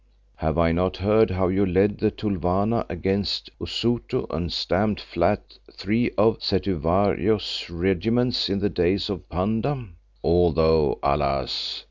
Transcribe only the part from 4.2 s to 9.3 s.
and stamped flat three of Cetywayo's regiments in the days of